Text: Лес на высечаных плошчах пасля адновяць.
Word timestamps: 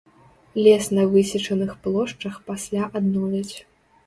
Лес 0.63 0.89
на 0.99 1.03
высечаных 1.11 1.71
плошчах 1.83 2.35
пасля 2.49 2.83
адновяць. 3.03 3.57